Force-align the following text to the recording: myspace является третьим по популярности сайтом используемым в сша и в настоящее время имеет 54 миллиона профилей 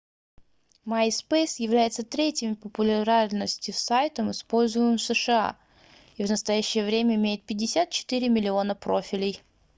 myspace 0.83 1.57
является 1.61 2.01
третьим 2.01 2.55
по 2.55 2.69
популярности 2.69 3.69
сайтом 3.69 4.31
используемым 4.31 4.97
в 4.97 5.01
сша 5.03 5.55
и 6.15 6.23
в 6.25 6.29
настоящее 6.31 6.85
время 6.87 7.13
имеет 7.13 7.43
54 7.43 8.27
миллиона 8.29 8.73
профилей 8.73 9.39